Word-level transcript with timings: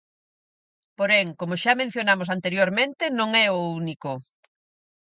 Porén, 0.99 1.27
como 1.39 1.55
xa 1.63 1.73
mencionamos 1.81 2.29
anteriormente, 2.35 3.03
non 3.17 3.29
é 3.43 3.45
o 3.57 3.61
único. 3.81 4.11